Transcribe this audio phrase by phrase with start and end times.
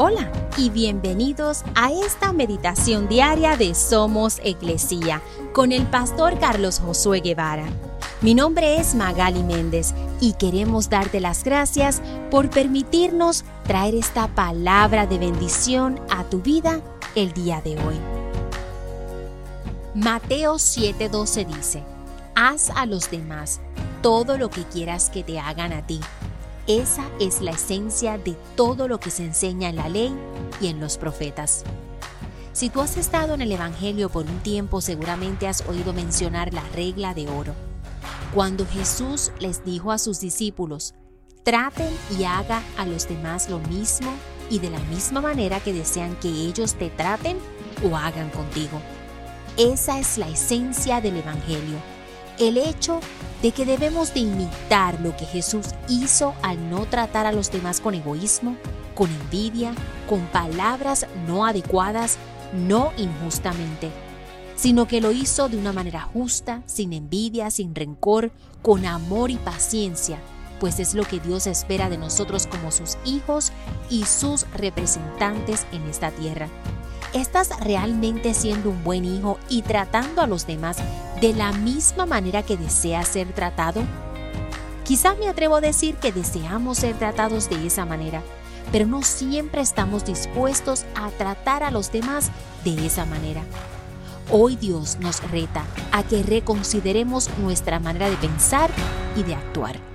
[0.00, 5.20] Hola y bienvenidos a esta meditación diaria de Somos Iglesia
[5.52, 7.66] con el pastor Carlos Josué Guevara.
[8.20, 12.00] Mi nombre es Magali Méndez y queremos darte las gracias
[12.30, 16.80] por permitirnos traer esta palabra de bendición a tu vida
[17.16, 17.96] el día de hoy.
[19.96, 21.82] Mateo 7:12 dice,
[22.36, 23.60] Haz a los demás
[24.00, 25.98] todo lo que quieras que te hagan a ti
[26.68, 30.14] esa es la esencia de todo lo que se enseña en la ley
[30.60, 31.64] y en los profetas.
[32.52, 36.62] Si tú has estado en el Evangelio por un tiempo, seguramente has oído mencionar la
[36.74, 37.54] regla de oro.
[38.34, 40.94] Cuando Jesús les dijo a sus discípulos,
[41.42, 44.12] traten y haga a los demás lo mismo
[44.50, 47.38] y de la misma manera que desean que ellos te traten
[47.82, 48.78] o hagan contigo.
[49.56, 51.78] Esa es la esencia del Evangelio
[52.38, 53.00] el hecho
[53.42, 57.80] de que debemos de imitar lo que Jesús hizo al no tratar a los demás
[57.80, 58.56] con egoísmo,
[58.94, 59.74] con envidia,
[60.08, 62.18] con palabras no adecuadas,
[62.52, 63.90] no injustamente,
[64.56, 69.36] sino que lo hizo de una manera justa, sin envidia, sin rencor, con amor y
[69.36, 70.18] paciencia,
[70.58, 73.52] pues es lo que Dios espera de nosotros como sus hijos
[73.88, 76.48] y sus representantes en esta tierra.
[77.14, 80.76] ¿Estás realmente siendo un buen hijo y tratando a los demás
[81.22, 83.82] de la misma manera que deseas ser tratado?
[84.84, 88.22] Quizá me atrevo a decir que deseamos ser tratados de esa manera,
[88.72, 92.30] pero no siempre estamos dispuestos a tratar a los demás
[92.62, 93.42] de esa manera.
[94.30, 98.70] Hoy Dios nos reta a que reconsideremos nuestra manera de pensar
[99.16, 99.87] y de actuar.